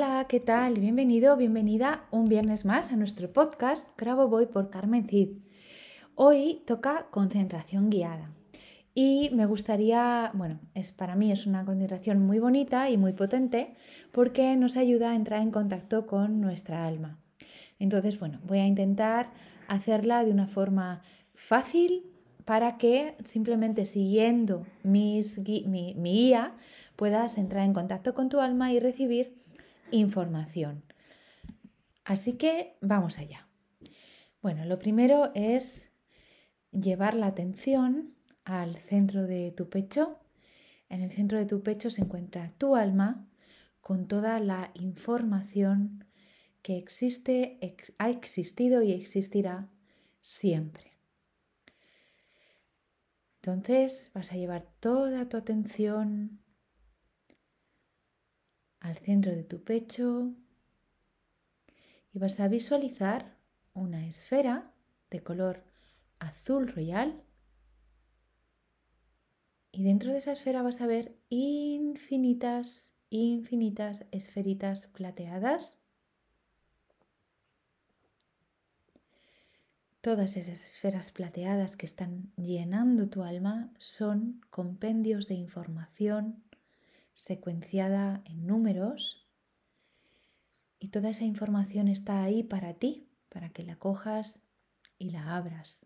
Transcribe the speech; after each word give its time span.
Hola, 0.00 0.26
¿qué 0.28 0.38
tal? 0.38 0.74
Bienvenido, 0.74 1.36
bienvenida 1.36 2.06
un 2.12 2.26
viernes 2.26 2.64
más 2.64 2.92
a 2.92 2.96
nuestro 2.96 3.32
podcast 3.32 3.88
Grabo 3.98 4.28
Voy 4.28 4.46
por 4.46 4.70
Carmen 4.70 5.04
Cid. 5.04 5.30
Hoy 6.14 6.62
toca 6.68 7.08
concentración 7.10 7.90
guiada. 7.90 8.30
Y 8.94 9.30
me 9.34 9.44
gustaría, 9.44 10.30
bueno, 10.34 10.60
es 10.74 10.92
para 10.92 11.16
mí 11.16 11.32
es 11.32 11.46
una 11.46 11.64
concentración 11.64 12.24
muy 12.24 12.38
bonita 12.38 12.88
y 12.90 12.96
muy 12.96 13.12
potente 13.12 13.74
porque 14.12 14.54
nos 14.54 14.76
ayuda 14.76 15.10
a 15.10 15.16
entrar 15.16 15.42
en 15.42 15.50
contacto 15.50 16.06
con 16.06 16.40
nuestra 16.40 16.86
alma. 16.86 17.18
Entonces, 17.80 18.20
bueno, 18.20 18.38
voy 18.44 18.60
a 18.60 18.68
intentar 18.68 19.32
hacerla 19.66 20.24
de 20.24 20.30
una 20.30 20.46
forma 20.46 21.02
fácil 21.34 22.04
para 22.44 22.78
que 22.78 23.16
simplemente 23.24 23.84
siguiendo 23.84 24.64
mi 24.84 25.24
guía 25.96 26.54
puedas 26.94 27.36
entrar 27.36 27.64
en 27.64 27.74
contacto 27.74 28.14
con 28.14 28.28
tu 28.28 28.38
alma 28.38 28.72
y 28.72 28.78
recibir 28.78 29.36
información. 29.90 30.84
Así 32.04 32.34
que 32.34 32.76
vamos 32.80 33.18
allá. 33.18 33.48
Bueno, 34.40 34.64
lo 34.64 34.78
primero 34.78 35.30
es 35.34 35.90
llevar 36.72 37.14
la 37.14 37.26
atención 37.26 38.14
al 38.44 38.76
centro 38.76 39.26
de 39.26 39.50
tu 39.50 39.68
pecho. 39.68 40.18
En 40.88 41.02
el 41.02 41.10
centro 41.10 41.38
de 41.38 41.46
tu 41.46 41.62
pecho 41.62 41.90
se 41.90 42.02
encuentra 42.02 42.52
tu 42.56 42.76
alma 42.76 43.28
con 43.80 44.06
toda 44.06 44.40
la 44.40 44.70
información 44.74 46.04
que 46.62 46.76
existe, 46.76 47.58
ha 47.98 48.10
existido 48.10 48.82
y 48.82 48.92
existirá 48.92 49.68
siempre. 50.20 50.98
Entonces 53.36 54.10
vas 54.14 54.32
a 54.32 54.36
llevar 54.36 54.66
toda 54.80 55.28
tu 55.28 55.36
atención 55.36 56.40
al 58.80 58.96
centro 58.96 59.32
de 59.32 59.44
tu 59.44 59.62
pecho 59.62 60.32
y 62.12 62.18
vas 62.18 62.40
a 62.40 62.48
visualizar 62.48 63.36
una 63.74 64.06
esfera 64.06 64.72
de 65.10 65.22
color 65.22 65.64
azul 66.18 66.68
royal 66.68 67.22
y 69.78 69.84
dentro 69.84 70.12
de 70.12 70.18
esa 70.18 70.32
esfera 70.32 70.62
vas 70.62 70.80
a 70.80 70.86
ver 70.86 71.16
infinitas, 71.28 72.94
infinitas 73.10 74.06
esferitas 74.10 74.88
plateadas. 74.88 75.78
Todas 80.00 80.36
esas 80.36 80.64
esferas 80.64 81.12
plateadas 81.12 81.76
que 81.76 81.86
están 81.86 82.32
llenando 82.36 83.08
tu 83.08 83.22
alma 83.22 83.72
son 83.78 84.40
compendios 84.50 85.28
de 85.28 85.34
información 85.34 86.42
secuenciada 87.18 88.22
en 88.26 88.46
números 88.46 89.26
y 90.78 90.90
toda 90.90 91.10
esa 91.10 91.24
información 91.24 91.88
está 91.88 92.22
ahí 92.22 92.44
para 92.44 92.72
ti, 92.74 93.08
para 93.28 93.48
que 93.50 93.64
la 93.64 93.76
cojas 93.76 94.40
y 94.98 95.10
la 95.10 95.36
abras. 95.36 95.84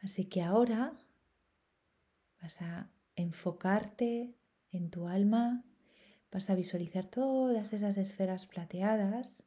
Así 0.00 0.24
que 0.24 0.40
ahora 0.40 0.94
vas 2.40 2.62
a 2.62 2.88
enfocarte 3.14 4.34
en 4.72 4.88
tu 4.88 5.06
alma, 5.06 5.64
vas 6.32 6.48
a 6.48 6.54
visualizar 6.54 7.04
todas 7.04 7.74
esas 7.74 7.98
esferas 7.98 8.46
plateadas 8.46 9.44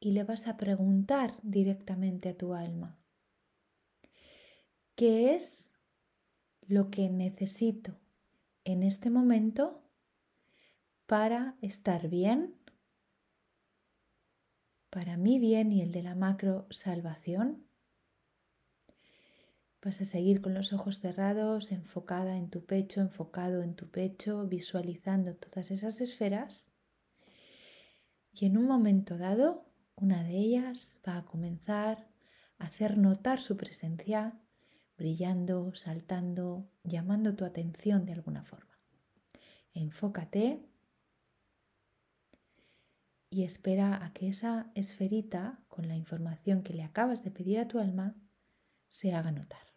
y 0.00 0.10
le 0.10 0.24
vas 0.24 0.48
a 0.48 0.56
preguntar 0.56 1.38
directamente 1.44 2.30
a 2.30 2.36
tu 2.36 2.54
alma, 2.54 2.98
¿qué 4.96 5.36
es 5.36 5.69
lo 6.70 6.88
que 6.88 7.10
necesito 7.10 7.98
en 8.64 8.84
este 8.84 9.10
momento 9.10 9.82
para 11.06 11.56
estar 11.62 12.08
bien, 12.08 12.54
para 14.88 15.16
mi 15.16 15.40
bien 15.40 15.72
y 15.72 15.82
el 15.82 15.90
de 15.90 16.04
la 16.04 16.14
macro 16.14 16.66
salvación. 16.70 17.66
Vas 19.82 20.00
a 20.00 20.04
seguir 20.04 20.40
con 20.40 20.54
los 20.54 20.72
ojos 20.72 21.00
cerrados, 21.00 21.72
enfocada 21.72 22.36
en 22.36 22.50
tu 22.50 22.64
pecho, 22.64 23.00
enfocado 23.00 23.62
en 23.62 23.74
tu 23.74 23.90
pecho, 23.90 24.46
visualizando 24.46 25.34
todas 25.34 25.72
esas 25.72 26.00
esferas. 26.00 26.70
Y 28.32 28.46
en 28.46 28.56
un 28.56 28.66
momento 28.66 29.18
dado, 29.18 29.66
una 29.96 30.22
de 30.22 30.36
ellas 30.36 31.00
va 31.06 31.16
a 31.16 31.24
comenzar 31.24 32.08
a 32.58 32.66
hacer 32.66 32.96
notar 32.96 33.40
su 33.40 33.56
presencia 33.56 34.40
brillando, 35.00 35.74
saltando, 35.74 36.68
llamando 36.84 37.34
tu 37.34 37.46
atención 37.46 38.04
de 38.04 38.12
alguna 38.12 38.44
forma. 38.44 38.78
Enfócate 39.72 40.62
y 43.30 43.44
espera 43.44 44.04
a 44.04 44.12
que 44.12 44.28
esa 44.28 44.70
esferita, 44.74 45.58
con 45.68 45.88
la 45.88 45.96
información 45.96 46.62
que 46.62 46.74
le 46.74 46.82
acabas 46.82 47.24
de 47.24 47.30
pedir 47.30 47.60
a 47.60 47.66
tu 47.66 47.78
alma, 47.78 48.14
se 48.90 49.14
haga 49.14 49.32
notar. 49.32 49.69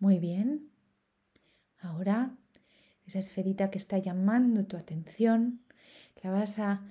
Muy 0.00 0.18
bien. 0.18 0.70
Ahora, 1.78 2.34
esa 3.06 3.18
esferita 3.18 3.70
que 3.70 3.76
está 3.76 3.98
llamando 3.98 4.66
tu 4.66 4.78
atención, 4.78 5.60
la 6.22 6.30
vas 6.30 6.58
a, 6.58 6.82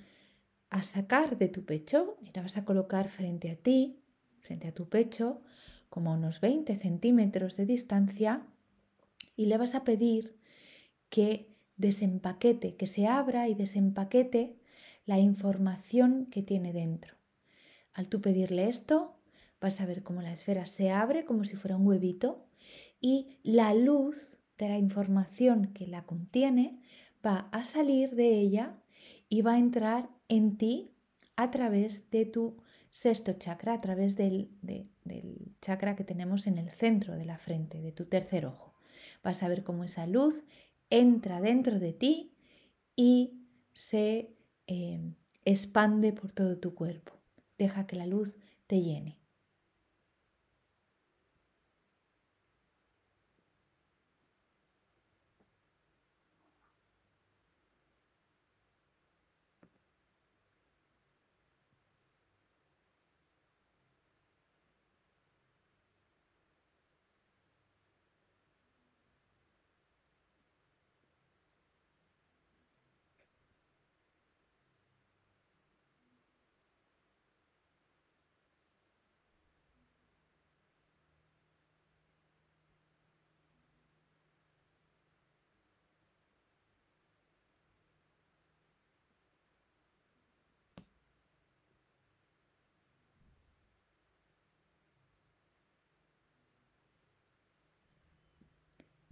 sacar 0.82 1.36
de 1.36 1.48
tu 1.48 1.64
pecho 1.64 2.16
y 2.22 2.30
la 2.32 2.42
vas 2.42 2.56
a 2.56 2.64
colocar 2.64 3.08
frente 3.08 3.50
a 3.50 3.56
ti, 3.56 4.00
frente 4.38 4.68
a 4.68 4.74
tu 4.74 4.88
pecho, 4.88 5.42
como 5.88 6.12
a 6.12 6.16
unos 6.16 6.40
20 6.40 6.76
centímetros 6.76 7.56
de 7.56 7.66
distancia, 7.66 8.46
y 9.34 9.46
le 9.46 9.58
vas 9.58 9.74
a 9.74 9.82
pedir 9.82 10.38
que 11.08 11.52
desempaquete, 11.76 12.76
que 12.76 12.86
se 12.86 13.08
abra 13.08 13.48
y 13.48 13.54
desempaquete 13.56 14.56
la 15.04 15.18
información 15.18 16.26
que 16.26 16.44
tiene 16.44 16.72
dentro. 16.72 17.16
Al 17.92 18.08
tú 18.08 18.20
pedirle 18.20 18.68
esto, 18.68 19.19
vas 19.60 19.80
a 19.80 19.86
ver 19.86 20.02
cómo 20.02 20.22
la 20.22 20.32
esfera 20.32 20.66
se 20.66 20.90
abre 20.90 21.24
como 21.24 21.44
si 21.44 21.56
fuera 21.56 21.76
un 21.76 21.86
huevito 21.86 22.46
y 23.00 23.38
la 23.42 23.74
luz 23.74 24.38
de 24.58 24.68
la 24.68 24.78
información 24.78 25.72
que 25.72 25.86
la 25.86 26.04
contiene 26.04 26.80
va 27.24 27.48
a 27.52 27.64
salir 27.64 28.14
de 28.14 28.38
ella 28.38 28.78
y 29.28 29.42
va 29.42 29.54
a 29.54 29.58
entrar 29.58 30.10
en 30.28 30.56
ti 30.56 30.92
a 31.36 31.50
través 31.50 32.10
de 32.10 32.26
tu 32.26 32.56
sexto 32.90 33.34
chakra, 33.34 33.74
a 33.74 33.80
través 33.80 34.16
del, 34.16 34.50
chakra 35.60 35.96
que 35.96 36.04
tenemos 36.04 36.46
en 36.46 36.58
el 36.58 36.70
centro 36.70 37.16
de 37.16 37.24
la 37.24 37.38
frente, 37.38 37.80
de 37.80 37.92
tu 37.92 38.06
tercer 38.06 38.46
ojo. 38.46 38.74
Vas 39.22 39.42
a 39.42 39.48
ver 39.48 39.62
cómo 39.62 39.84
esa 39.84 40.06
luz 40.06 40.42
entra 40.90 41.40
dentro 41.40 41.78
de 41.78 41.92
ti 41.92 42.34
y 42.96 43.46
se 43.72 44.36
eh, 44.66 45.14
expande 45.44 46.12
por 46.12 46.32
todo 46.32 46.58
tu 46.58 46.74
cuerpo. 46.74 47.12
Deja 47.56 47.86
que 47.86 47.96
la 47.96 48.06
luz 48.06 48.36
te 48.66 48.82
llene. 48.82 49.19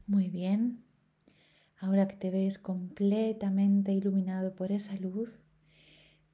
Muy 0.09 0.31
bien. 0.31 0.83
Ahora 1.79 2.09
que 2.09 2.17
te 2.17 2.31
ves 2.31 2.59
completamente 2.59 3.93
iluminado 3.93 4.55
por 4.55 4.73
esa 4.73 4.97
luz, 4.97 5.43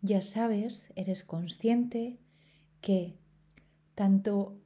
ya 0.01 0.23
sabes, 0.23 0.93
eres 0.95 1.25
consciente 1.25 2.21
que 2.81 3.17
tanto 3.97 4.57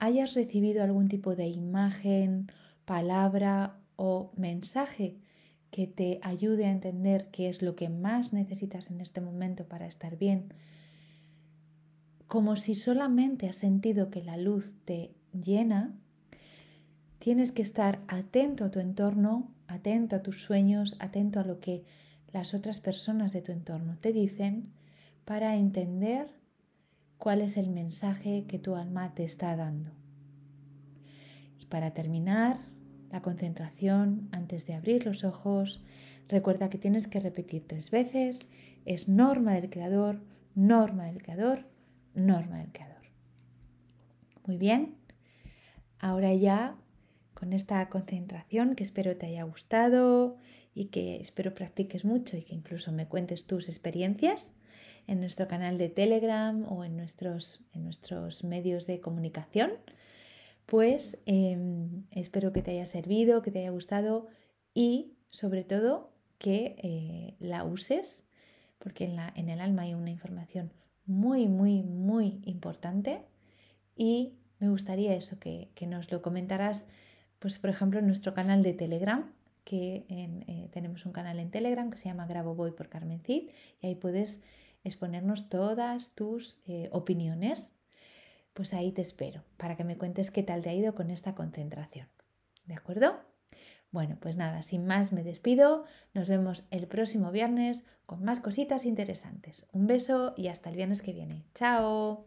hayas 0.00 0.34
recibido 0.34 0.82
algún 0.82 1.06
tipo 1.06 1.36
de 1.36 1.46
imagen, 1.46 2.50
palabra 2.84 3.78
o 3.94 4.32
mensaje 4.36 5.16
que 5.70 5.86
te 5.86 6.18
ayude 6.22 6.66
a 6.66 6.72
entender 6.72 7.30
qué 7.30 7.48
es 7.48 7.62
lo 7.62 7.76
que 7.76 7.88
más 7.88 8.32
necesitas 8.32 8.90
en 8.90 9.00
este 9.00 9.20
momento 9.20 9.68
para 9.68 9.86
estar 9.86 10.18
bien, 10.18 10.52
como 12.26 12.56
si 12.56 12.74
solamente 12.74 13.48
has 13.48 13.56
sentido 13.56 14.10
que 14.10 14.24
la 14.24 14.36
luz 14.36 14.74
te 14.84 15.14
llena, 15.32 15.94
Tienes 17.26 17.50
que 17.50 17.62
estar 17.62 18.04
atento 18.06 18.64
a 18.64 18.70
tu 18.70 18.78
entorno, 18.78 19.52
atento 19.66 20.14
a 20.14 20.22
tus 20.22 20.44
sueños, 20.44 20.94
atento 21.00 21.40
a 21.40 21.44
lo 21.44 21.58
que 21.58 21.82
las 22.32 22.54
otras 22.54 22.78
personas 22.78 23.32
de 23.32 23.42
tu 23.42 23.50
entorno 23.50 23.98
te 24.00 24.12
dicen 24.12 24.72
para 25.24 25.56
entender 25.56 26.28
cuál 27.18 27.40
es 27.40 27.56
el 27.56 27.68
mensaje 27.68 28.44
que 28.46 28.60
tu 28.60 28.76
alma 28.76 29.12
te 29.12 29.24
está 29.24 29.56
dando. 29.56 29.90
Y 31.58 31.66
para 31.66 31.90
terminar 31.90 32.60
la 33.10 33.22
concentración, 33.22 34.28
antes 34.30 34.64
de 34.68 34.74
abrir 34.74 35.04
los 35.04 35.24
ojos, 35.24 35.82
recuerda 36.28 36.68
que 36.68 36.78
tienes 36.78 37.08
que 37.08 37.18
repetir 37.18 37.66
tres 37.66 37.90
veces, 37.90 38.46
es 38.84 39.08
norma 39.08 39.54
del 39.54 39.68
creador, 39.68 40.22
norma 40.54 41.06
del 41.06 41.20
creador, 41.20 41.66
norma 42.14 42.58
del 42.58 42.70
creador. 42.70 43.02
Muy 44.46 44.58
bien, 44.58 44.94
ahora 45.98 46.32
ya 46.32 46.76
con 47.36 47.52
esta 47.52 47.86
concentración 47.90 48.74
que 48.74 48.82
espero 48.82 49.16
te 49.16 49.26
haya 49.26 49.42
gustado 49.44 50.38
y 50.74 50.86
que 50.86 51.16
espero 51.16 51.54
practiques 51.54 52.04
mucho 52.06 52.38
y 52.38 52.42
que 52.42 52.54
incluso 52.54 52.92
me 52.92 53.06
cuentes 53.06 53.46
tus 53.46 53.68
experiencias 53.68 54.52
en 55.06 55.20
nuestro 55.20 55.46
canal 55.46 55.76
de 55.76 55.90
Telegram 55.90 56.64
o 56.72 56.82
en 56.82 56.96
nuestros, 56.96 57.60
en 57.74 57.84
nuestros 57.84 58.42
medios 58.42 58.86
de 58.86 59.00
comunicación, 59.00 59.72
pues 60.64 61.18
em, 61.26 62.04
espero 62.10 62.54
que 62.54 62.62
te 62.62 62.70
haya 62.70 62.86
servido, 62.86 63.42
que 63.42 63.50
te 63.50 63.60
haya 63.60 63.70
gustado 63.70 64.28
y 64.72 65.12
sobre 65.28 65.62
todo 65.62 66.10
que 66.38 66.76
eh, 66.78 67.34
la 67.38 67.64
uses, 67.64 68.24
porque 68.78 69.04
en, 69.04 69.14
la, 69.14 69.30
en 69.36 69.50
el 69.50 69.60
alma 69.60 69.82
hay 69.82 69.92
una 69.92 70.10
información 70.10 70.72
muy, 71.04 71.48
muy, 71.48 71.82
muy 71.82 72.40
importante 72.44 73.26
y 73.94 74.32
me 74.58 74.70
gustaría 74.70 75.14
eso, 75.14 75.38
que, 75.38 75.68
que 75.74 75.86
nos 75.86 76.10
lo 76.10 76.22
comentaras 76.22 76.86
pues 77.38 77.58
por 77.58 77.70
ejemplo 77.70 77.98
en 78.00 78.06
nuestro 78.06 78.34
canal 78.34 78.62
de 78.62 78.74
Telegram, 78.74 79.32
que 79.64 80.06
eh, 80.08 80.68
tenemos 80.72 81.06
un 81.06 81.12
canal 81.12 81.40
en 81.40 81.50
Telegram 81.50 81.90
que 81.90 81.98
se 81.98 82.04
llama 82.04 82.26
Grabo 82.26 82.54
Boy 82.54 82.70
por 82.70 82.88
Carmen 82.88 83.20
Cid 83.20 83.50
y 83.80 83.86
ahí 83.86 83.94
puedes 83.96 84.40
exponernos 84.84 85.48
todas 85.48 86.14
tus 86.14 86.58
eh, 86.66 86.88
opiniones. 86.92 87.72
Pues 88.54 88.72
ahí 88.72 88.92
te 88.92 89.02
espero 89.02 89.42
para 89.56 89.76
que 89.76 89.84
me 89.84 89.98
cuentes 89.98 90.30
qué 90.30 90.42
tal 90.42 90.62
te 90.62 90.70
ha 90.70 90.74
ido 90.74 90.94
con 90.94 91.10
esta 91.10 91.34
concentración. 91.34 92.08
¿De 92.64 92.74
acuerdo? 92.74 93.20
Bueno, 93.90 94.16
pues 94.20 94.36
nada, 94.36 94.62
sin 94.62 94.86
más 94.86 95.12
me 95.12 95.22
despido. 95.22 95.84
Nos 96.14 96.28
vemos 96.28 96.64
el 96.70 96.86
próximo 96.86 97.32
viernes 97.32 97.84
con 98.06 98.22
más 98.22 98.40
cositas 98.40 98.84
interesantes. 98.84 99.66
Un 99.72 99.86
beso 99.86 100.34
y 100.36 100.48
hasta 100.48 100.70
el 100.70 100.76
viernes 100.76 101.02
que 101.02 101.12
viene. 101.12 101.44
¡Chao! 101.54 102.26